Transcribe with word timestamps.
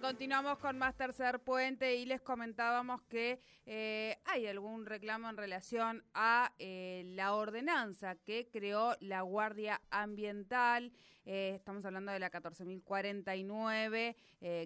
Continuamos 0.00 0.58
con 0.58 0.78
más 0.78 0.94
tercer 0.94 1.40
puente 1.40 1.96
y 1.96 2.06
les 2.06 2.20
comentábamos 2.20 3.02
que 3.02 3.40
eh, 3.64 4.16
hay 4.24 4.46
algún 4.46 4.86
reclamo 4.86 5.28
en 5.28 5.36
relación 5.36 6.04
a 6.14 6.52
eh, 6.58 7.02
la 7.14 7.34
ordenanza 7.34 8.14
que 8.16 8.48
creó 8.48 8.96
la 9.00 9.22
Guardia 9.22 9.80
Ambiental. 9.90 10.92
Eh, 11.24 11.54
estamos 11.56 11.84
hablando 11.84 12.12
de 12.12 12.20
la 12.20 12.30
14.049, 12.30 14.14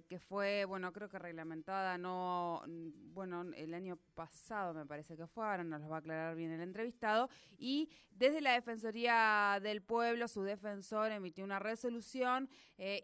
que 0.07 0.19
fue, 0.19 0.66
bueno, 0.66 0.93
creo 0.93 1.09
que 1.09 1.19
reglamentada, 1.19 1.97
no, 1.97 2.62
bueno, 3.15 3.47
el 3.57 3.73
año 3.73 3.97
pasado 4.15 4.74
me 4.74 4.85
parece 4.85 5.16
que 5.16 5.27
fue, 5.27 5.47
ahora 5.47 5.65
nos 5.65 5.80
lo 5.80 5.88
va 5.88 5.97
a 5.97 5.99
aclarar 6.01 6.37
bien 6.37 6.51
el 6.52 6.60
entrevistado. 6.60 7.30
Y 7.57 7.88
desde 8.10 8.43
la 8.43 8.52
Defensoría 8.52 9.59
del 9.62 9.80
Pueblo, 9.80 10.29
su 10.29 10.43
defensor 10.43 11.12
emitió 11.12 11.45
una 11.45 11.59
resolución 11.59 12.51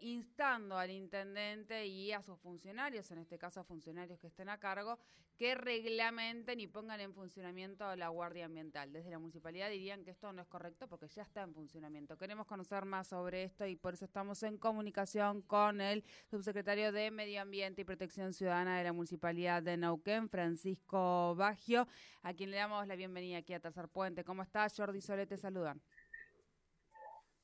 instando 0.01 0.77
al 0.77 0.91
intendente 0.91 1.87
y 1.87 2.11
a 2.11 2.16
sus 2.21 2.39
funcionarios, 2.39 3.09
en 3.11 3.19
este 3.19 3.37
caso 3.37 3.59
a 3.59 3.63
funcionarios 3.63 4.19
que 4.19 4.27
estén 4.27 4.49
a 4.49 4.57
cargo, 4.57 4.97
que 5.37 5.53
reglamenten 5.53 6.59
y 6.59 6.67
pongan 6.67 6.99
en 6.99 7.13
funcionamiento 7.13 7.95
la 7.95 8.09
Guardia 8.09 8.45
Ambiental. 8.45 8.91
Desde 8.91 9.11
la 9.11 9.19
municipalidad 9.19 9.69
dirían 9.69 10.03
que 10.03 10.11
esto 10.11 10.33
no 10.33 10.41
es 10.41 10.47
correcto 10.47 10.87
porque 10.87 11.07
ya 11.07 11.21
está 11.21 11.43
en 11.43 11.53
funcionamiento. 11.53 12.17
Queremos 12.17 12.47
conocer 12.47 12.85
más 12.85 13.07
sobre 13.07 13.43
esto 13.43 13.67
y 13.67 13.75
por 13.75 13.93
eso 13.93 14.05
estamos 14.05 14.41
en 14.43 14.57
comunicación 14.57 15.41
con 15.43 15.79
el 15.79 16.03
subsecretario 16.25 16.91
de 16.91 17.11
Medio 17.11 17.41
Ambiente 17.41 17.81
y 17.81 17.85
Protección 17.85 18.33
Ciudadana 18.33 18.77
de 18.79 18.83
la 18.83 18.93
Municipalidad 18.93 19.61
de 19.61 19.77
Nauquén, 19.77 20.27
Francisco 20.29 21.35
Bagio, 21.35 21.87
a 22.23 22.33
quien 22.33 22.49
le 22.49 22.57
damos 22.57 22.87
la 22.87 22.95
bienvenida 22.95 23.37
aquí 23.37 23.53
a 23.53 23.59
Tercer 23.59 23.89
Puente. 23.89 24.23
¿Cómo 24.23 24.41
estás? 24.41 24.75
Jordi 24.75 25.01
Solete 25.01 25.27
te 25.27 25.37
saludan. 25.37 25.81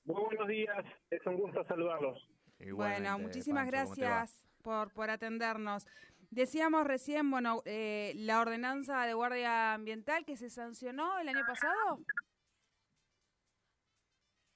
Muy 0.05 0.21
buenos 0.21 0.47
días, 0.47 0.85
es 1.11 1.25
un 1.25 1.38
gusto 1.38 1.63
saludarlos. 1.66 2.27
bueno, 2.73 3.19
muchísimas 3.19 3.67
gracias 3.67 4.44
por, 4.64 4.92
por 4.92 5.11
atendernos. 5.11 5.86
Decíamos 6.31 6.88
recién, 6.88 7.30
bueno, 7.30 7.61
eh, 7.66 8.14
la 8.16 8.39
ordenanza 8.42 9.06
de 9.06 9.14
guardia 9.14 9.75
ambiental 9.75 10.25
que 10.25 10.36
se 10.36 10.50
sancionó 10.50 11.19
el 11.19 11.30
año 11.30 11.45
pasado. 11.45 12.00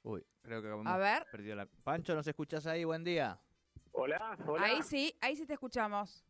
Uy, 0.02 0.26
creo 0.42 0.62
que 0.64 0.90
a 0.90 0.98
ver. 0.98 1.28
perdido 1.32 1.56
la... 1.56 1.68
Pancho, 1.84 2.16
¿nos 2.16 2.26
escuchas 2.26 2.66
ahí? 2.66 2.84
Buen 2.84 3.04
día. 3.04 3.40
Hola, 3.92 4.38
hola. 4.48 4.66
Ahí 4.66 4.82
sí, 4.82 5.16
ahí 5.22 5.36
sí 5.36 5.46
te 5.46 5.54
escuchamos. 5.54 6.26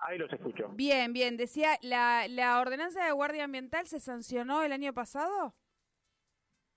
Ahí 0.00 0.18
los 0.18 0.32
escucho. 0.32 0.68
Bien, 0.70 1.12
bien. 1.12 1.36
Decía, 1.36 1.78
¿la, 1.82 2.26
la 2.26 2.58
ordenanza 2.58 3.04
de 3.04 3.12
guardia 3.12 3.44
ambiental 3.44 3.86
se 3.86 4.00
sancionó 4.00 4.64
el 4.64 4.72
año 4.72 4.92
pasado? 4.92 5.54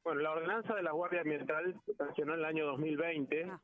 Bueno, 0.04 0.22
la 0.22 0.32
ordenanza 0.32 0.76
de 0.76 0.84
la 0.84 0.92
guardia 0.92 1.22
ambiental 1.22 1.82
se 1.86 1.96
sancionó 1.96 2.34
en 2.34 2.40
el 2.40 2.46
año 2.46 2.66
2020. 2.66 3.46
Ah 3.50 3.62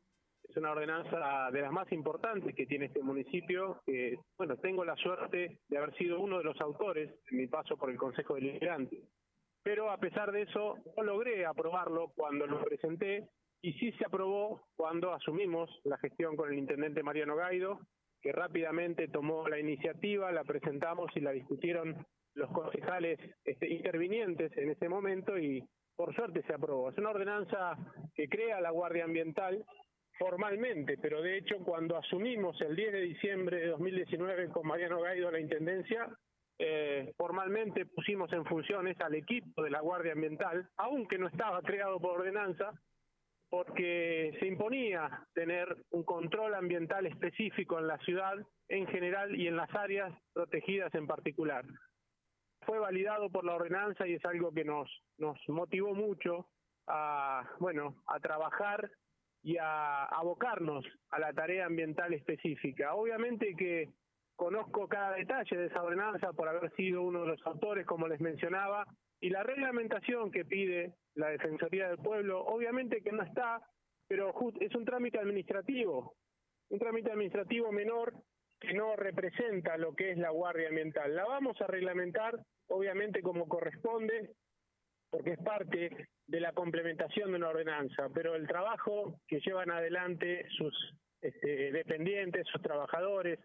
es 0.50 0.58
una 0.58 0.72
ordenanza 0.72 1.50
de 1.52 1.62
las 1.62 1.72
más 1.72 1.92
importantes 1.92 2.56
que 2.56 2.66
tiene 2.66 2.86
este 2.86 3.04
municipio. 3.04 3.82
Que, 3.86 4.18
bueno, 4.38 4.58
tengo 4.58 4.84
la 4.84 4.96
suerte 4.96 5.60
de 5.68 5.78
haber 5.78 5.96
sido 5.96 6.20
uno 6.20 6.40
de 6.40 6.44
los 6.44 6.60
autores 6.60 7.12
en 7.30 7.38
mi 7.38 7.48
paso 7.48 7.78
por 7.78 7.90
el 7.92 7.98
Consejo 7.98 8.36
Deliberante. 8.36 9.04
Pero 9.64 9.92
a 9.92 9.98
pesar 9.98 10.32
de 10.32 10.44
eso, 10.44 10.78
no 10.98 11.04
logré 11.04 11.46
aprobarlo 11.46 12.12
cuando 12.16 12.48
lo 12.48 12.64
presenté 12.64 13.30
y 13.62 13.74
sí 13.74 13.92
se 13.94 14.06
aprobó 14.06 14.62
cuando 14.76 15.14
asumimos 15.14 15.70
la 15.84 15.98
gestión 15.98 16.36
con 16.36 16.52
el 16.52 16.58
intendente 16.58 17.04
Mariano 17.04 17.36
Gaido, 17.36 17.80
que 18.22 18.32
rápidamente 18.32 19.08
tomó 19.10 19.48
la 19.48 19.60
iniciativa, 19.60 20.32
la 20.32 20.44
presentamos 20.44 21.12
y 21.16 21.20
la 21.20 21.32
discutieron 21.32 22.06
los 22.36 22.50
concejales 22.52 23.20
este, 23.44 23.68
intervinientes 23.68 24.56
en 24.58 24.70
ese 24.70 24.88
momento 24.88 25.38
y 25.38 25.64
por 25.96 26.16
suerte 26.16 26.42
se 26.44 26.54
aprobó. 26.54 26.90
Es 26.90 26.98
una 26.98 27.10
ordenanza 27.10 27.78
que 28.16 28.30
crea 28.30 28.62
la 28.62 28.72
Guardia 28.72 29.04
Ambiental 29.04 29.66
formalmente, 30.20 30.98
pero 30.98 31.22
de 31.22 31.38
hecho 31.38 31.58
cuando 31.64 31.98
asumimos 31.98 32.60
el 32.62 32.76
10 32.76 32.92
de 32.92 33.02
diciembre 33.02 33.58
de 33.62 33.68
2019 33.68 34.50
con 34.50 34.68
Mariano 34.68 35.00
Gaido 35.00 35.32
la 35.32 35.40
Intendencia, 35.40 36.10
eh, 36.60 37.14
formalmente 37.16 37.86
pusimos 37.86 38.32
en 38.34 38.44
funciones 38.46 39.00
al 39.00 39.16
equipo 39.16 39.64
de 39.64 39.70
la 39.70 39.80
Guardia 39.80 40.12
Ambiental, 40.12 40.70
aunque 40.76 41.18
no 41.18 41.28
estaba 41.28 41.62
creado 41.62 42.02
por 42.02 42.20
ordenanza, 42.20 42.74
porque 43.50 44.36
se 44.40 44.46
imponía 44.46 45.26
tener 45.34 45.76
un 45.92 46.04
control 46.04 46.54
ambiental 46.54 47.06
específico 47.06 47.80
en 47.80 47.88
la 47.88 47.98
ciudad 48.00 48.36
en 48.68 48.88
general 48.88 49.36
y 49.36 49.48
en 49.48 49.56
las 49.56 49.74
áreas 49.74 50.14
protegidas 50.34 50.94
en 50.96 51.08
particular. 51.08 51.66
Fue 52.66 52.78
validado 52.78 53.30
por 53.30 53.46
la 53.46 53.56
ordenanza 53.56 54.06
y 54.06 54.16
es 54.16 54.26
algo 54.26 54.52
que 54.52 54.66
nos, 54.66 54.90
nos 55.18 55.38
motivó 55.48 55.96
mucho 55.96 56.46
a, 56.88 57.50
bueno, 57.60 57.96
a 58.06 58.20
trabajar 58.20 58.92
y 59.42 59.58
a 59.58 60.06
abocarnos 60.06 60.86
a 61.10 61.20
la 61.20 61.34
tarea 61.34 61.66
ambiental 61.66 62.14
específica. 62.14 62.94
Obviamente 62.94 63.56
que 63.56 63.90
conozco 64.36 64.88
cada 64.88 65.16
detalle 65.16 65.58
de 65.58 65.66
esa 65.68 65.84
ordenanza 65.84 66.34
por 66.34 66.48
haber 66.48 66.74
sido 66.76 67.04
uno 67.04 67.22
de 67.22 67.28
los 67.28 67.46
autores, 67.46 67.86
como 67.86 68.08
les 68.08 68.22
mencionaba, 68.22 68.86
y 69.22 69.30
la 69.30 69.44
reglamentación 69.44 70.32
que 70.32 70.46
pide 70.46 70.94
la 71.16 71.30
Defensoría 71.30 71.90
del 71.90 71.98
Pueblo, 71.98 72.42
obviamente 72.46 73.02
que 73.02 73.12
no 73.12 73.24
está, 73.24 73.62
pero 74.08 74.34
es 74.60 74.76
un 74.76 74.86
trámite 74.86 75.20
administrativo, 75.20 76.16
un 76.70 76.80
trámite 76.80 77.12
administrativo 77.12 77.72
menor 77.72 78.14
que 78.60 78.74
no 78.74 78.96
representa 78.96 79.78
lo 79.78 79.94
que 79.94 80.12
es 80.12 80.18
la 80.18 80.30
Guardia 80.30 80.70
Ambiental. 80.70 81.16
La 81.16 81.26
vamos 81.26 81.60
a 81.62 81.68
reglamentar, 81.68 82.40
obviamente, 82.68 83.22
como 83.22 83.48
corresponde, 83.48 84.32
porque 85.10 85.32
es 85.32 85.40
parte 85.40 86.08
de 86.30 86.40
la 86.40 86.54
complementación 86.54 87.32
de 87.32 87.38
una 87.38 87.50
ordenanza, 87.50 88.08
pero 88.14 88.36
el 88.36 88.48
trabajo 88.48 89.20
que 89.28 89.40
llevan 89.40 89.72
adelante 89.72 90.46
sus 90.50 90.74
este, 91.22 91.72
dependientes, 91.72 92.46
sus 92.48 92.62
trabajadores 92.62 93.40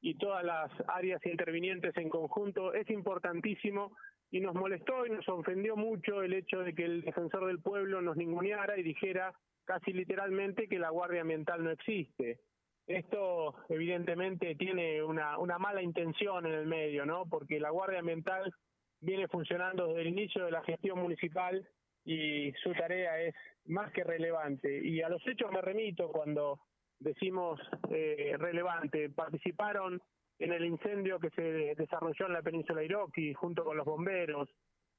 y 0.00 0.16
todas 0.16 0.44
las 0.44 0.70
áreas 0.88 1.24
intervinientes 1.24 1.96
en 1.96 2.08
conjunto 2.08 2.74
es 2.74 2.90
importantísimo 2.90 3.96
y 4.32 4.40
nos 4.40 4.54
molestó 4.56 5.06
y 5.06 5.10
nos 5.10 5.28
ofendió 5.28 5.76
mucho 5.76 6.22
el 6.22 6.32
hecho 6.32 6.58
de 6.58 6.74
que 6.74 6.84
el 6.84 7.02
defensor 7.02 7.46
del 7.46 7.60
pueblo 7.60 8.02
nos 8.02 8.16
ninguneara 8.16 8.76
y 8.76 8.82
dijera 8.82 9.32
casi 9.64 9.92
literalmente 9.92 10.66
que 10.66 10.80
la 10.80 10.90
Guardia 10.90 11.20
Ambiental 11.20 11.62
no 11.62 11.70
existe. 11.70 12.40
Esto 12.88 13.54
evidentemente 13.68 14.56
tiene 14.56 15.04
una, 15.04 15.38
una 15.38 15.58
mala 15.58 15.82
intención 15.82 16.46
en 16.46 16.52
el 16.52 16.66
medio, 16.66 17.06
¿no? 17.06 17.26
Porque 17.26 17.60
la 17.60 17.70
Guardia 17.70 18.00
Ambiental 18.00 18.52
viene 19.00 19.28
funcionando 19.28 19.86
desde 19.86 20.00
el 20.00 20.08
inicio 20.08 20.44
de 20.44 20.50
la 20.50 20.64
gestión 20.64 20.98
municipal 20.98 21.66
y 22.04 22.52
su 22.62 22.72
tarea 22.72 23.20
es 23.20 23.34
más 23.66 23.92
que 23.92 24.04
relevante. 24.04 24.80
Y 24.82 25.02
a 25.02 25.08
los 25.08 25.26
hechos 25.26 25.50
me 25.50 25.60
remito 25.60 26.08
cuando 26.08 26.60
decimos 26.98 27.60
eh, 27.90 28.34
relevante. 28.38 29.10
Participaron 29.10 30.00
en 30.38 30.52
el 30.52 30.64
incendio 30.64 31.18
que 31.18 31.30
se 31.30 31.74
desarrolló 31.74 32.26
en 32.26 32.32
la 32.32 32.42
península 32.42 32.82
Iroqui 32.82 33.34
junto 33.34 33.64
con 33.64 33.76
los 33.76 33.86
bomberos. 33.86 34.48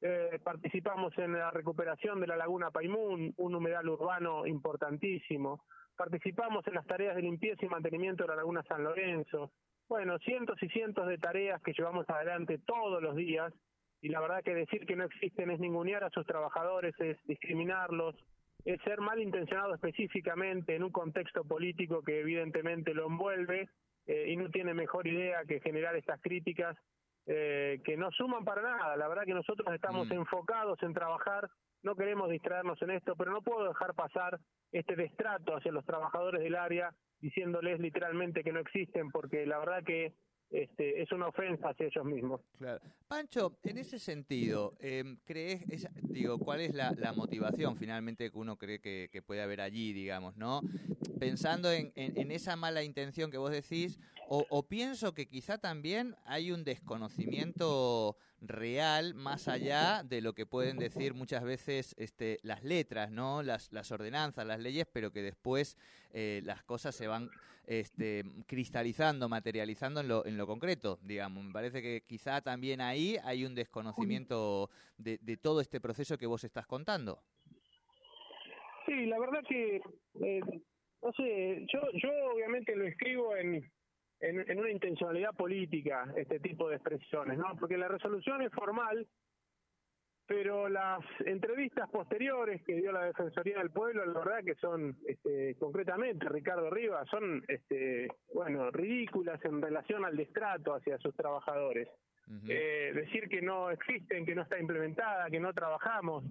Eh, 0.01 0.39
participamos 0.43 1.17
en 1.17 1.33
la 1.33 1.51
recuperación 1.51 2.19
de 2.19 2.27
la 2.27 2.35
laguna 2.35 2.71
Paimún, 2.71 3.33
un 3.37 3.55
humedal 3.55 3.87
urbano 3.89 4.45
importantísimo. 4.45 5.63
Participamos 5.95 6.67
en 6.67 6.73
las 6.73 6.85
tareas 6.85 7.15
de 7.15 7.21
limpieza 7.21 7.65
y 7.65 7.69
mantenimiento 7.69 8.23
de 8.23 8.29
la 8.29 8.35
laguna 8.35 8.63
San 8.63 8.83
Lorenzo. 8.83 9.51
Bueno, 9.87 10.17
cientos 10.19 10.61
y 10.61 10.67
cientos 10.69 11.07
de 11.07 11.17
tareas 11.17 11.61
que 11.61 11.73
llevamos 11.73 12.09
adelante 12.09 12.59
todos 12.65 13.01
los 13.01 13.15
días 13.15 13.53
y 14.05 14.09
la 14.09 14.21
verdad 14.21 14.43
que 14.43 14.53
decir 14.53 14.85
que 14.85 14.95
no 14.95 15.05
existen 15.05 15.49
es 15.49 15.59
ningunear 15.59 16.03
a 16.03 16.11
sus 16.11 16.27
trabajadores, 16.27 16.93
es 16.99 17.17
discriminarlos, 17.25 18.15
es 18.63 18.79
ser 18.83 19.01
malintencionado 19.01 19.73
específicamente 19.73 20.75
en 20.75 20.83
un 20.83 20.91
contexto 20.91 21.43
político 21.43 22.03
que 22.03 22.19
evidentemente 22.19 22.93
lo 22.93 23.07
envuelve 23.07 23.67
eh, 24.05 24.25
y 24.27 24.37
no 24.37 24.51
tiene 24.51 24.75
mejor 24.75 25.07
idea 25.07 25.43
que 25.45 25.59
generar 25.59 25.95
estas 25.95 26.21
críticas 26.21 26.77
eh, 27.25 27.81
que 27.83 27.97
no 27.97 28.11
suman 28.11 28.45
para 28.45 28.61
nada. 28.61 28.95
La 28.95 29.07
verdad 29.07 29.23
que 29.25 29.33
nosotros 29.33 29.73
estamos 29.73 30.07
mm. 30.07 30.13
enfocados 30.13 30.77
en 30.83 30.93
trabajar, 30.93 31.49
no 31.81 31.95
queremos 31.95 32.29
distraernos 32.29 32.79
en 32.83 32.91
esto, 32.91 33.15
pero 33.15 33.31
no 33.31 33.41
puedo 33.41 33.67
dejar 33.67 33.95
pasar 33.95 34.39
este 34.71 34.95
destrato 34.95 35.55
hacia 35.55 35.71
los 35.71 35.83
trabajadores 35.83 36.43
del 36.43 36.53
área 36.53 36.93
diciéndoles 37.21 37.79
literalmente 37.79 38.43
que 38.43 38.53
no 38.53 38.59
existen, 38.59 39.09
porque 39.09 39.47
la 39.47 39.57
verdad 39.57 39.83
que 39.83 40.13
este, 40.51 41.01
es 41.01 41.11
una 41.11 41.27
ofensa 41.27 41.69
hacia 41.69 41.87
ellos 41.87 42.05
mismos. 42.05 42.41
Pancho, 43.07 43.57
en 43.63 43.77
ese 43.77 43.99
sentido, 43.99 44.75
em, 44.79 45.17
¿crees, 45.25 45.87
digo, 46.03 46.37
cuál 46.37 46.61
es 46.61 46.73
la, 46.73 47.13
motivación 47.15 47.75
finalmente 47.75 48.31
que 48.31 48.37
uno 48.37 48.57
cree 48.57 48.79
que, 48.79 49.21
puede 49.25 49.41
haber 49.41 49.61
allí, 49.61 49.93
digamos, 49.93 50.37
¿no? 50.37 50.61
Pensando 51.19 51.71
en, 51.71 51.91
esa 52.31 52.55
mala 52.55 52.83
intención 52.83 53.31
que 53.31 53.37
vos 53.37 53.51
decís, 53.51 53.99
o, 54.27 54.63
pienso 54.63 55.13
que 55.13 55.27
quizá 55.27 55.57
también 55.57 56.15
hay 56.25 56.51
un 56.51 56.63
desconocimiento 56.63 58.17
real 58.41 59.13
más 59.13 59.47
allá 59.47 60.03
de 60.03 60.21
lo 60.21 60.33
que 60.33 60.45
pueden 60.45 60.77
decir 60.77 61.13
muchas 61.13 61.43
veces 61.43 61.95
este, 61.97 62.39
las 62.43 62.63
letras, 62.63 63.11
¿no? 63.11 63.43
Las, 63.43 63.71
las 63.71 63.91
ordenanzas, 63.91 64.45
las 64.45 64.59
leyes, 64.59 64.87
pero 64.91 65.11
que 65.11 65.21
después 65.21 65.77
eh, 66.13 66.41
las 66.43 66.63
cosas 66.63 66.95
se 66.95 67.07
van 67.07 67.29
este, 67.67 68.23
cristalizando, 68.47 69.29
materializando 69.29 70.01
en 70.01 70.07
lo, 70.07 70.25
en 70.25 70.37
lo 70.37 70.47
concreto, 70.47 70.99
digamos. 71.01 71.43
Me 71.43 71.53
parece 71.53 71.81
que 71.81 72.01
quizá 72.05 72.41
también 72.41 72.81
ahí 72.81 73.17
hay 73.23 73.45
un 73.45 73.55
desconocimiento 73.55 74.69
de, 74.97 75.17
de 75.21 75.37
todo 75.37 75.61
este 75.61 75.79
proceso 75.81 76.17
que 76.17 76.27
vos 76.27 76.43
estás 76.43 76.67
contando. 76.67 77.19
Sí, 78.85 79.05
la 79.07 79.19
verdad 79.19 79.43
que, 79.47 79.81
eh, 80.21 80.41
no 81.01 81.11
sé, 81.13 81.65
yo, 81.73 81.79
yo 81.93 82.09
obviamente 82.33 82.75
lo 82.75 82.85
escribo 82.85 83.35
en, 83.35 83.67
en, 84.19 84.59
una 84.59 84.69
intencionalidad 84.69 85.33
política, 85.33 86.11
este 86.15 86.39
tipo 86.39 86.69
de 86.69 86.75
expresiones, 86.75 87.37
¿no? 87.37 87.55
Porque 87.59 87.77
la 87.77 87.87
resolución 87.87 88.41
es 88.41 88.51
formal, 88.51 89.07
pero 90.27 90.67
las 90.69 91.01
entrevistas 91.25 91.89
posteriores 91.89 92.63
que 92.63 92.75
dio 92.75 92.91
la 92.91 93.05
Defensoría 93.05 93.59
del 93.59 93.69
Pueblo, 93.69 94.05
la 94.05 94.19
verdad 94.19 94.43
que 94.43 94.55
son, 94.55 94.97
este, 95.07 95.55
concretamente, 95.55 96.27
Ricardo 96.29 96.69
Rivas, 96.69 97.07
son, 97.09 97.43
este, 97.47 98.07
bueno, 98.33 98.71
ridículas 98.71 99.43
en 99.45 99.61
relación 99.61 100.03
al 100.03 100.17
destrato 100.17 100.73
hacia 100.73 100.97
sus 100.97 101.15
trabajadores. 101.15 101.89
eh, 102.49 102.91
decir 102.95 103.29
que 103.29 103.39
no 103.39 103.69
existen, 103.69 104.25
que 104.25 104.33
no 104.33 104.41
está 104.41 104.57
implementada, 104.57 105.29
que 105.29 105.39
no 105.39 105.53
trabajamos, 105.53 106.23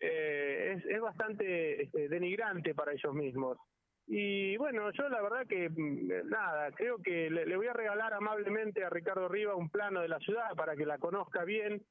eh, 0.00 0.76
es, 0.76 0.86
es, 0.86 1.00
bastante 1.02 1.82
este, 1.82 2.08
denigrante 2.08 2.74
para 2.74 2.92
ellos 2.92 3.14
mismos. 3.14 3.58
Y 4.06 4.56
bueno, 4.56 4.90
yo 4.92 5.06
la 5.10 5.20
verdad 5.20 5.46
que 5.46 5.68
mm, 5.68 6.30
nada, 6.30 6.70
creo 6.72 6.96
que 6.96 7.28
le, 7.28 7.44
le, 7.44 7.56
voy 7.56 7.66
a 7.66 7.74
regalar 7.74 8.14
amablemente 8.14 8.84
a 8.84 8.90
Ricardo 8.90 9.28
Rivas 9.28 9.56
un 9.56 9.68
plano 9.68 10.00
de 10.00 10.08
la 10.08 10.18
ciudad 10.20 10.54
para 10.56 10.76
que 10.76 10.86
la 10.86 10.96
conozca 10.96 11.44
bien 11.44 11.82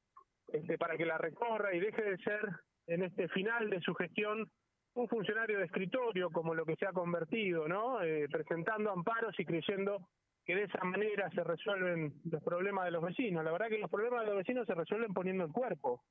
este, 0.48 0.78
para 0.78 0.96
que 0.96 1.06
la 1.06 1.18
recorra 1.18 1.74
y 1.74 1.80
deje 1.80 2.02
de 2.02 2.18
ser 2.18 2.40
en 2.86 3.02
este 3.02 3.28
final 3.28 3.70
de 3.70 3.80
su 3.80 3.94
gestión 3.94 4.48
un 4.94 5.08
funcionario 5.08 5.58
de 5.58 5.64
escritorio 5.64 6.30
como 6.30 6.54
lo 6.54 6.64
que 6.64 6.76
se 6.76 6.86
ha 6.86 6.92
convertido, 6.92 7.66
¿no? 7.66 8.02
Eh, 8.02 8.28
presentando 8.30 8.90
amparos 8.90 9.38
y 9.38 9.44
creyendo 9.44 10.08
que 10.44 10.54
de 10.54 10.64
esa 10.64 10.84
manera 10.84 11.30
se 11.30 11.42
resuelven 11.42 12.14
los 12.30 12.42
problemas 12.42 12.84
de 12.84 12.90
los 12.92 13.02
vecinos. 13.02 13.44
La 13.44 13.52
verdad 13.52 13.68
que 13.68 13.78
los 13.78 13.90
problemas 13.90 14.20
de 14.20 14.26
los 14.26 14.36
vecinos 14.36 14.66
se 14.66 14.74
resuelven 14.74 15.12
poniendo 15.12 15.44
el 15.44 15.52
cuerpo. 15.52 16.02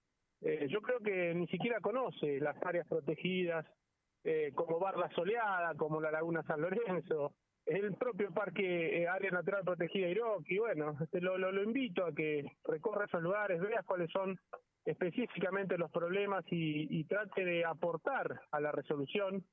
Eh, 0.42 0.68
yo 0.70 0.82
creo 0.82 1.00
que 1.00 1.34
ni 1.34 1.48
siquiera 1.48 1.80
conoce 1.80 2.40
las 2.40 2.58
áreas 2.66 2.88
protegidas 2.88 3.66
eh, 4.24 4.52
como 4.56 4.80
Barla 4.80 5.10
Soleada, 5.12 5.76
como 5.76 6.02
la 6.02 6.12
Laguna 6.12 6.44
San 6.44 6.62
Lorenzo, 6.62 7.34
el 7.66 7.96
propio 7.96 8.32
Parque 8.32 9.04
eh, 9.04 9.08
Área 9.08 9.32
Natural 9.32 9.64
Protegida 9.64 10.08
Iroqui. 10.08 10.58
Bueno, 10.58 10.98
este, 11.02 11.22
lo, 11.22 11.38
lo, 11.38 11.64
invito 11.64 12.06
a 12.06 12.14
que 12.14 12.46
recorra 12.66 13.06
esos 13.06 13.22
lugares, 13.22 13.62
vea 13.62 13.84
cuáles 13.84 14.12
son 14.12 14.40
específicamente 14.86 15.78
los 15.78 15.92
problemas 15.92 16.44
y, 16.50 17.04
trate 17.06 17.46
de 17.46 17.66
aportar 17.66 18.42
a 18.52 18.60
la 18.60 18.72
resolución 18.72 19.46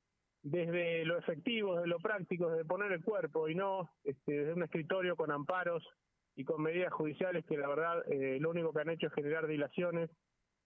desde 0.43 1.05
lo 1.05 1.17
efectivo, 1.17 1.75
desde 1.75 1.87
lo 1.87 1.99
práctico, 1.99 2.49
desde 2.49 2.65
poner 2.65 2.91
el 2.91 3.03
cuerpo 3.03 3.47
y 3.47 3.55
no 3.55 3.89
este, 4.03 4.31
desde 4.31 4.53
un 4.53 4.63
escritorio 4.63 5.15
con 5.15 5.31
amparos 5.31 5.87
y 6.35 6.43
con 6.43 6.61
medidas 6.61 6.91
judiciales 6.91 7.45
que 7.45 7.57
la 7.57 7.67
verdad 7.67 8.03
eh, 8.11 8.39
lo 8.39 8.49
único 8.49 8.73
que 8.73 8.81
han 8.81 8.89
hecho 8.89 9.07
es 9.07 9.13
generar 9.13 9.47
dilaciones 9.47 10.09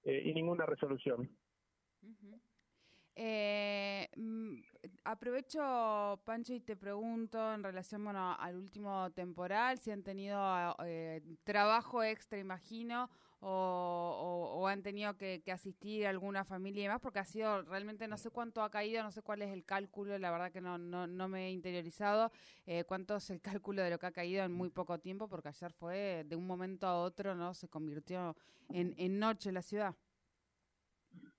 eh, 0.03 0.21
y 0.25 0.33
ninguna 0.33 0.65
resolución. 0.65 1.30
Eh, 3.17 4.09
mm, 4.17 4.56
aprovecho, 5.06 6.19
Pancho, 6.25 6.53
y 6.53 6.59
te 6.59 6.75
pregunto 6.75 7.53
en 7.53 7.63
relación 7.63 8.03
bueno, 8.03 8.35
al 8.38 8.57
último 8.57 9.09
temporal, 9.12 9.79
si 9.79 9.91
han 9.91 10.03
tenido 10.03 10.75
eh, 10.83 11.21
trabajo 11.45 12.03
extra, 12.03 12.38
imagino, 12.38 13.09
o, 13.39 14.65
han 14.67 14.81
tenido 14.81 15.15
que, 15.15 15.41
asistir 15.53 16.07
a 16.07 16.09
alguna 16.09 16.44
familia 16.44 16.81
y 16.81 16.83
demás, 16.83 17.00
porque 17.00 17.19
ha 17.19 17.25
sido 17.25 17.62
realmente, 17.62 18.07
no 18.07 18.17
sé 18.17 18.31
cuánto 18.31 18.62
ha 18.63 18.69
caído, 18.69 19.03
no 19.03 19.12
sé 19.12 19.21
cuál 19.21 19.41
es 19.44 19.53
el 19.53 19.63
cálculo, 19.63 20.18
la 20.18 20.31
verdad 20.31 20.51
que 20.51 20.61
no, 20.61 20.77
no, 20.77 21.07
no 21.07 21.27
me 21.29 21.47
he 21.47 21.51
interiorizado, 21.51 22.31
eh, 22.65 22.83
cuánto 22.85 23.15
es 23.18 23.29
el 23.29 23.39
cálculo 23.41 23.81
de 23.81 23.91
lo 23.91 24.00
que 24.00 24.07
ha 24.07 24.11
caído 24.11 24.44
en 24.44 24.51
muy 24.51 24.69
poco 24.69 25.00
tiempo, 25.00 25.29
porque 25.29 25.50
ayer 25.50 25.71
fue 25.71 26.25
de 26.27 26.35
un 26.35 26.47
momento 26.47 26.88
a 26.88 27.00
otro, 27.00 27.35
¿no? 27.35 27.53
Se 27.53 27.69
convirtió 27.69 28.35
en, 28.69 28.94
en 28.97 29.19
noche 29.19 29.51
la 29.51 29.61
ciudad. 29.61 29.95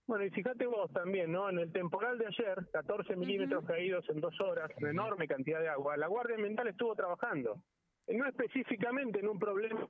Bueno, 0.06 0.24
y 0.24 0.30
fíjate 0.30 0.66
vos 0.66 0.92
también, 0.92 1.32
¿no? 1.32 1.48
En 1.50 1.58
el 1.58 1.72
temporal 1.72 2.16
de 2.16 2.26
ayer, 2.26 2.68
14 2.72 3.16
milímetros 3.16 3.64
caídos 3.64 4.08
en 4.08 4.20
dos 4.20 4.40
horas, 4.40 4.70
una 4.78 4.90
enorme 4.90 5.26
cantidad 5.26 5.60
de 5.60 5.68
agua, 5.68 5.96
la 5.96 6.06
Guardia 6.06 6.36
Ambiental 6.36 6.68
estuvo 6.68 6.94
trabajando, 6.94 7.60
no 8.06 8.26
específicamente 8.26 9.18
en 9.18 9.28
un 9.28 9.38
problema, 9.38 9.88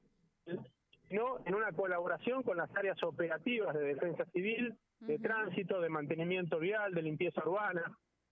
sino 1.09 1.39
en 1.45 1.55
una 1.55 1.71
colaboración 1.73 2.43
con 2.43 2.57
las 2.57 2.75
áreas 2.75 3.03
operativas 3.03 3.75
de 3.75 3.95
defensa 3.95 4.25
civil, 4.33 4.75
de 5.01 5.19
tránsito, 5.19 5.83
de 5.83 5.91
mantenimiento 5.91 6.59
vial, 6.59 6.95
de 6.95 7.03
limpieza 7.03 7.43
urbana, 7.45 7.83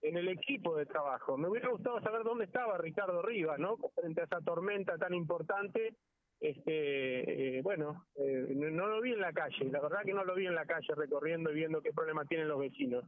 en 0.01 0.17
el 0.17 0.27
equipo 0.27 0.75
de 0.75 0.87
trabajo. 0.87 1.37
Me 1.37 1.47
hubiera 1.47 1.69
gustado 1.69 2.01
saber 2.01 2.23
dónde 2.23 2.45
estaba 2.45 2.77
Ricardo 2.79 3.21
Rivas, 3.21 3.59
¿no? 3.59 3.77
Frente 3.95 4.21
a 4.21 4.25
esa 4.25 4.41
tormenta 4.41 4.97
tan 4.97 5.13
importante 5.13 5.95
este, 6.39 7.57
eh, 7.57 7.61
bueno, 7.61 8.05
eh, 8.15 8.47
no, 8.49 8.87
lo 8.87 9.01
vi 9.01 9.13
en 9.13 9.21
la 9.21 9.33
calle, 9.33 9.65
la 9.71 9.81
verdad 9.81 10.03
que 10.03 10.13
no 10.13 10.23
lo 10.23 10.35
vi 10.35 10.45
en 10.47 10.55
la 10.55 10.65
calle 10.65 10.93
recorriendo 10.95 11.51
y 11.51 11.55
viendo 11.55 11.81
qué 11.81 11.91
problema 11.91 12.25
tienen 12.25 12.47
los 12.47 12.59
vecinos. 12.59 13.03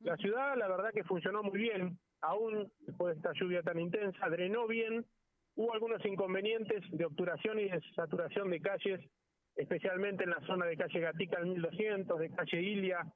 La 0.00 0.16
ciudad, 0.16 0.56
la 0.56 0.68
verdad 0.68 0.92
que 0.92 1.04
funcionó 1.04 1.42
muy 1.42 1.58
bien, 1.58 1.98
aún 2.20 2.70
después 2.80 3.14
de 3.14 3.20
esta 3.20 3.32
lluvia 3.32 3.62
tan 3.62 3.78
intensa, 3.78 4.28
drenó 4.28 4.66
bien, 4.66 5.04
hubo 5.56 5.72
algunos 5.72 6.04
inconvenientes 6.04 6.82
de 6.90 7.04
obturación 7.04 7.60
y 7.60 7.68
de 7.68 7.80
saturación 7.94 8.50
de 8.50 8.60
calles, 8.60 9.00
especialmente 9.56 10.24
en 10.24 10.30
la 10.30 10.40
zona 10.46 10.66
de 10.66 10.76
calle 10.76 11.00
Gatica 11.00 11.38
al 11.38 11.46
1200, 11.46 12.18
de 12.18 12.30
calle 12.30 12.60
Ilia 12.60 13.06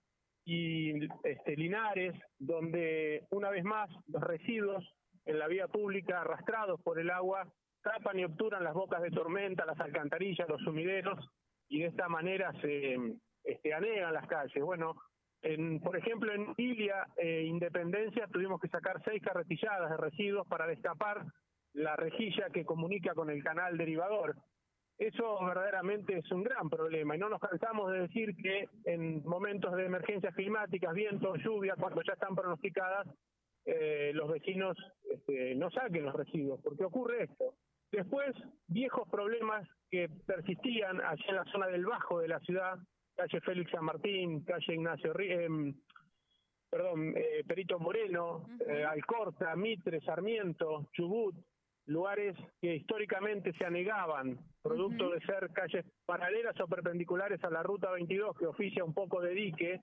y 0.45 1.05
este, 1.25 1.57
Linares, 1.57 2.15
donde 2.39 3.27
una 3.31 3.51
vez 3.51 3.65
más 3.65 3.91
los 4.07 4.23
residuos 4.23 4.85
en 5.27 5.39
la 5.39 5.49
vía 5.49 5.69
pública 5.69 6.23
arrastrados 6.23 6.81
por 6.81 6.99
el 6.99 7.11
agua 7.11 7.53
tapan 7.89 8.19
y 8.19 8.25
obturan 8.25 8.63
las 8.63 8.75
bocas 8.75 9.01
de 9.01 9.11
tormenta, 9.11 9.65
las 9.65 9.81
alcantarillas, 9.81 10.49
los 10.49 10.61
sumideros, 10.61 11.19
y 11.69 11.81
de 11.81 11.87
esta 11.87 12.09
manera 12.09 12.53
se 12.61 12.97
este, 13.45 13.73
anegan 13.73 14.13
las 14.13 14.27
calles. 14.27 14.63
Bueno, 14.63 14.95
en, 15.43 15.81
por 15.81 15.97
ejemplo, 15.97 16.33
en 16.33 16.55
Ilia, 16.57 17.07
eh, 17.17 17.45
Independencia, 17.47 18.27
tuvimos 18.27 18.61
que 18.61 18.69
sacar 18.69 19.03
seis 19.05 19.23
carretilladas 19.23 19.91
de 19.91 19.97
residuos 19.97 20.47
para 20.49 20.67
destapar 20.67 21.25
la 21.75 21.97
rejilla 21.97 22.49
que 22.53 22.65
comunica 22.65 23.15
con 23.15 23.31
el 23.31 23.43
canal 23.43 23.79
derivador. 23.79 24.35
Eso 24.99 25.39
verdaderamente 25.45 26.19
es 26.19 26.31
un 26.33 26.43
gran 26.43 26.69
problema 26.69 27.15
y 27.15 27.19
no 27.21 27.29
nos 27.29 27.41
cansamos 27.41 27.93
de 27.93 28.01
decir 28.01 28.35
que 28.37 28.69
en 28.85 29.23
momentos 29.25 29.77
de 29.77 29.87
emergencias 29.87 30.35
climáticas, 30.35 30.93
viento, 30.93 31.37
lluvia, 31.37 31.77
cuando 31.79 32.03
ya 32.03 32.15
están 32.15 32.35
pronosticadas, 32.35 33.07
eh, 33.65 34.11
los 34.15 34.29
vecinos 34.29 34.77
este, 35.09 35.55
no 35.55 35.71
saquen 35.71 36.05
los 36.05 36.15
residuos, 36.15 36.61
porque 36.63 36.85
ocurre 36.85 37.25
esto. 37.25 37.55
Después, 37.99 38.33
viejos 38.69 39.09
problemas 39.09 39.69
que 39.91 40.09
persistían 40.25 41.01
allá 41.01 41.25
en 41.31 41.35
la 41.35 41.45
zona 41.47 41.67
del 41.67 41.85
bajo 41.85 42.21
de 42.21 42.29
la 42.29 42.39
ciudad, 42.39 42.79
calle 43.17 43.41
Félix 43.41 43.73
San 43.73 43.85
Martín, 43.85 44.45
calle 44.45 44.75
Ignacio 44.75 45.19
em, 45.19 45.75
perdón, 46.71 47.13
eh, 47.17 47.43
Perito 47.45 47.81
Moreno, 47.81 48.47
eh, 48.69 48.85
Alcorta, 48.85 49.57
Mitre, 49.57 50.01
Sarmiento, 50.03 50.87
Chubut, 50.93 51.35
lugares 51.87 52.37
que 52.61 52.77
históricamente 52.77 53.53
se 53.55 53.65
anegaban, 53.65 54.39
producto 54.63 55.11
de 55.11 55.21
ser 55.23 55.51
calles 55.53 55.85
paralelas 56.07 56.55
o 56.61 56.69
perpendiculares 56.69 57.43
a 57.43 57.51
la 57.51 57.65
ruta 57.65 57.91
22 57.91 58.39
que 58.39 58.47
oficia 58.47 58.85
un 58.85 58.95
poco 58.95 59.21
de 59.21 59.35
dique, 59.35 59.81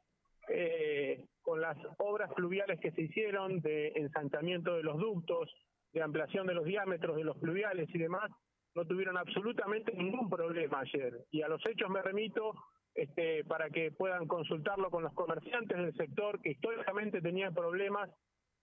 eh, 0.47 1.21
con 1.41 1.59
las 1.59 1.77
obras 1.97 2.33
fluviales 2.33 2.79
que 2.79 2.91
se 2.91 3.01
hicieron 3.01 3.59
de 3.59 3.89
ensanchamiento 3.89 4.77
de 4.77 4.83
los 4.83 4.97
ductos, 4.99 5.53
de 5.95 6.03
ampliación 6.03 6.45
de 6.45 6.53
los 6.53 6.65
diámetros 6.65 7.15
de 7.15 7.23
los 7.23 7.37
pluviales 7.37 7.87
y 7.93 7.97
demás, 7.97 8.29
no 8.75 8.85
tuvieron 8.85 9.17
absolutamente 9.17 9.93
ningún 9.93 10.29
problema 10.29 10.81
ayer. 10.81 11.25
Y 11.31 11.41
a 11.41 11.47
los 11.47 11.65
hechos 11.65 11.89
me 11.89 12.01
remito 12.01 12.53
este, 12.93 13.45
para 13.45 13.69
que 13.69 13.91
puedan 13.91 14.27
consultarlo 14.27 14.91
con 14.91 15.03
los 15.03 15.13
comerciantes 15.13 15.77
del 15.77 15.95
sector 15.95 16.41
que 16.41 16.51
históricamente 16.51 17.21
tenían 17.21 17.53
problemas 17.53 18.09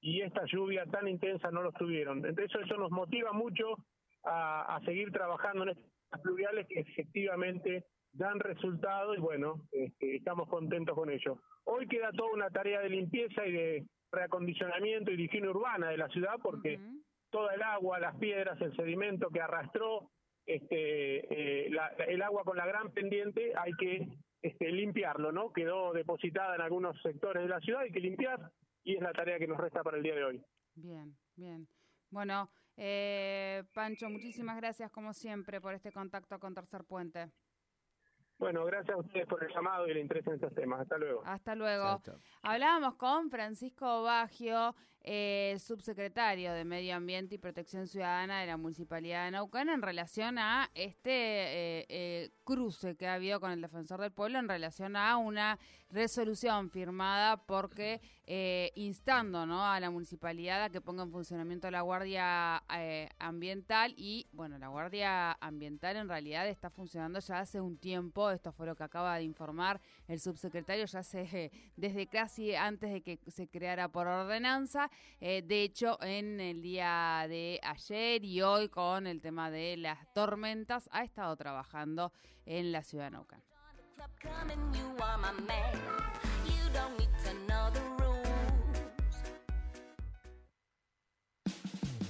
y 0.03 0.21
esta 0.21 0.45
lluvia 0.45 0.85
tan 0.87 1.09
intensa 1.09 1.51
no 1.51 1.63
los 1.63 1.73
tuvieron. 1.75 2.19
Entonces 2.19 2.51
eso 2.67 2.77
nos 2.77 2.91
motiva 2.91 3.33
mucho 3.33 3.77
a, 4.25 4.79
seguir 4.85 5.11
trabajando 5.11 5.63
en 5.63 5.71
estas 5.71 6.21
pluviales 6.21 6.67
que 6.69 6.81
efectivamente 6.81 7.87
dan 8.13 8.41
resultado 8.41 9.15
y 9.15 9.21
bueno, 9.21 9.63
este, 9.73 10.17
estamos 10.17 10.51
contentos 10.51 10.95
con 10.95 11.09
ello. 11.09 11.39
Hoy 11.65 11.89
queda 11.89 12.13
toda 12.13 12.31
una 12.35 12.51
tarea 12.51 12.81
de 12.81 12.91
limpieza 12.91 13.47
y 13.47 13.53
de 13.53 13.87
reacondicionamiento 14.13 15.11
y 15.11 15.17
de 15.17 15.23
higiene 15.23 15.49
urbana 15.49 15.89
de 15.89 15.97
la 15.97 16.09
ciudad 16.09 16.37
porque 16.43 16.79
toda 17.33 17.55
el 17.55 17.63
agua, 17.63 17.99
las 17.99 18.15
piedras, 18.17 18.61
el 18.61 18.77
sedimento 18.77 19.31
que 19.31 19.41
arrastró 19.41 20.11
este, 20.47 21.65
eh, 21.67 21.71
el 22.09 22.23
agua 22.23 22.45
con 22.45 22.57
la 22.57 22.67
gran 22.67 22.91
pendiente 22.93 23.53
hay 23.57 23.73
que 23.73 24.09
este, 24.43 24.71
limpiarlo, 24.71 25.33
¿no? 25.33 25.53
Quedó 25.53 25.93
depositada 25.93 26.55
en 26.55 26.61
algunos 26.61 27.01
sectores 27.03 27.43
de 27.43 27.49
la 27.49 27.61
ciudad, 27.61 27.83
hay 27.83 27.93
que 27.93 28.01
limpiar 28.01 28.51
y 28.85 28.97
es 28.97 29.03
la 29.03 29.13
tarea 29.13 29.39
que 29.39 29.47
nos 29.47 29.59
resta 29.59 29.83
para 29.83 29.97
el 29.97 30.03
día 30.03 30.15
de 30.15 30.25
hoy. 30.25 30.45
Bien, 30.75 31.17
bien. 31.37 31.67
Bueno, 32.11 32.51
eh, 32.77 33.63
Pancho, 33.73 34.11
muchísimas 34.11 34.57
gracias 34.57 34.91
como 34.91 35.13
siempre 35.13 35.61
por 35.61 35.75
este 35.75 35.93
contacto 35.93 36.39
con 36.39 36.55
Tercer 36.55 36.85
Puente. 36.85 37.31
Bueno, 38.39 38.65
gracias 38.65 38.97
a 38.97 39.01
ustedes 39.01 39.27
por 39.27 39.45
el 39.45 39.55
llamado 39.55 39.87
y 39.87 39.93
el 39.93 39.99
interés 39.99 40.27
en 40.27 40.35
estos 40.35 40.53
temas. 40.55 40.81
Hasta 40.81 40.99
luego. 40.99 41.23
Hasta 41.25 41.55
luego. 41.55 42.03
Hablábamos 42.43 42.97
con 42.97 43.31
Francisco 43.31 44.03
Baggio, 44.03 44.75
eh, 45.05 45.57
subsecretario 45.59 46.53
de 46.53 46.65
Medio 46.65 46.95
Ambiente 46.95 47.35
y 47.35 47.39
Protección 47.39 47.89
Ciudadana 47.89 48.41
de 48.41 48.47
la 48.47 48.57
Municipalidad 48.57 49.25
de 49.25 49.33
Naucán, 49.33 49.69
en 49.69 49.83
relación 49.83 50.39
a 50.39 50.71
este 50.75 51.11
eh, 51.11 51.87
eh, 51.89 52.31
cruce 52.45 52.95
que 52.95 53.09
ha 53.09 53.15
habido 53.15 53.41
con 53.41 53.51
el 53.51 53.61
defensor 53.61 54.01
del 54.01 54.13
pueblo 54.13 54.39
en 54.39 54.49
relación 54.49 54.95
a 54.95 55.17
una 55.17 55.59
resolución 55.91 56.71
firmada 56.71 57.37
porque 57.45 58.01
instando 58.77 59.45
¿no? 59.45 59.67
a 59.67 59.79
la 59.79 59.91
municipalidad 59.91 60.63
a 60.63 60.71
que 60.71 60.81
ponga 60.81 61.03
en 61.03 61.11
funcionamiento 61.11 61.71
la 61.71 61.83
Guardia 61.83 62.63
Ambiental 63.19 63.93
y 63.99 64.27
bueno, 64.33 64.57
la 64.57 64.69
Guardia 64.69 65.33
Ambiental 65.33 65.97
en 65.97 66.09
realidad 66.09 66.49
está 66.49 66.71
funcionando 66.71 67.19
ya 67.19 67.41
hace 67.41 67.61
un 67.61 67.77
tiempo, 67.77 68.31
esto 68.31 68.53
fue 68.53 68.67
lo 68.67 68.75
que 68.75 68.85
acaba 68.85 69.17
de 69.17 69.25
informar 69.25 69.83
el 70.09 70.19
subsecretario 70.19 70.87
ya 70.87 71.01
hace 71.01 71.53
desde 71.77 72.07
casi 72.07 72.55
antes 72.55 72.91
de 72.91 73.03
que 73.03 73.19
se 73.31 73.49
creara 73.49 73.89
por 73.89 74.07
ordenanza 74.07 74.91
eh, 75.21 75.43
de 75.43 75.63
hecho, 75.63 76.03
en 76.03 76.41
el 76.41 76.63
día 76.63 77.27
de 77.29 77.61
ayer 77.63 78.25
y 78.25 78.43
hoy 78.43 78.69
con 78.69 79.07
el 79.07 79.21
tema 79.21 79.51
de 79.51 79.77
las 79.77 80.13
tormentas, 80.13 80.89
ha 80.93 81.05
estado 81.05 81.37
trabajando 81.37 82.13
en 82.45 82.73
la 82.73 82.83
ciudad 82.83 83.05
de 83.05 83.11
Naucán. 83.13 83.43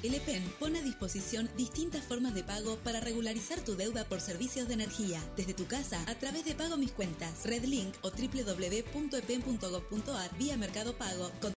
El 0.02 0.14
EPEN 0.14 0.42
pone 0.58 0.80
a 0.80 0.82
disposición 0.82 1.48
distintas 1.56 2.02
formas 2.02 2.34
de 2.34 2.42
pago 2.42 2.76
para 2.78 3.00
regularizar 3.00 3.60
tu 3.60 3.76
deuda 3.76 4.04
por 4.04 4.20
servicios 4.20 4.66
de 4.66 4.74
energía, 4.74 5.22
desde 5.36 5.54
tu 5.54 5.68
casa 5.68 6.02
a 6.08 6.16
través 6.16 6.44
de 6.44 6.56
Pago 6.56 6.76
Mis 6.76 6.90
Cuentas, 6.90 7.46
Redlink 7.46 7.94
o 8.02 8.10
www.epen.gov.ar 8.10 10.38
vía 10.38 10.56
Mercado 10.56 10.94
Pago. 10.94 11.30